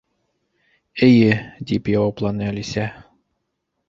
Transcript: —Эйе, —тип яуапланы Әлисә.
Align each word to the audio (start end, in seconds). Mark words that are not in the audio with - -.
—Эйе, 1.07 1.35
—тип 1.67 1.91
яуапланы 1.93 2.47
Әлисә. 2.53 2.87